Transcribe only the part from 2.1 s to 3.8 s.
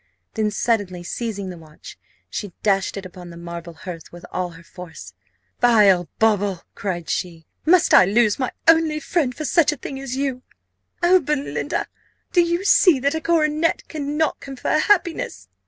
she dashed it upon the marble